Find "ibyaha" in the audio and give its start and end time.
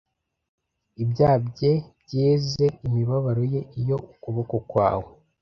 1.03-1.37